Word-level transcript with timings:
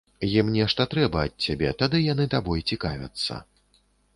Ім 0.27 0.47
нешта 0.53 0.87
трэба 0.93 1.19
ад 1.29 1.33
цябе, 1.47 1.69
тады 1.83 1.97
яны 2.07 2.25
табой 2.35 2.65
цікавяцца. 2.73 3.39